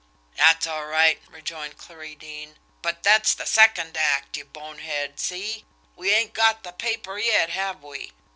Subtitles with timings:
[0.35, 5.63] "That's all right," rejoined Clarie Deane; "but that's the second act, you bonehead, see!
[5.95, 8.11] We ain't got the paper yet, have we?